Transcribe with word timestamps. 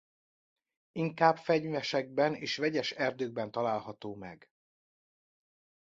Inkább 0.91 1.37
fenyvesekben 1.37 2.35
és 2.35 2.57
vegyes 2.57 2.91
erdőkben 2.91 3.51
található 3.51 4.15
meg. 4.15 4.49